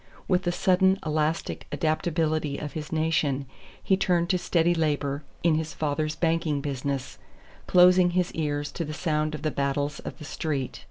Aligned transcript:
With 0.27 0.45
the 0.45 0.51
sudden, 0.51 0.97
elastic 1.05 1.67
adaptability 1.71 2.57
of 2.57 2.73
his 2.73 2.91
nation 2.91 3.45
he 3.83 3.95
turned 3.97 4.29
to 4.29 4.39
steady 4.39 4.73
labor 4.73 5.21
in 5.43 5.53
his 5.59 5.75
father's 5.75 6.15
banking 6.15 6.59
business, 6.59 7.19
closing 7.67 8.09
his 8.17 8.31
ears 8.33 8.71
to 8.71 8.83
the 8.83 8.95
sound 8.95 9.35
of 9.35 9.43
the 9.43 9.51
battles 9.51 9.99
of 9.99 10.17
the 10.17 10.25
Street. 10.25 10.79